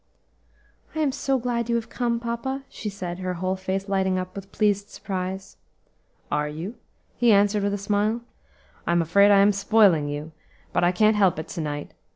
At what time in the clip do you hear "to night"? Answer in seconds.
11.49-11.93